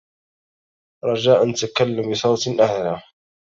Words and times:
رجاء، 1.05 1.51
تكلم 1.53 2.11
بصوت 2.11 2.59
أعلى. 2.59 3.01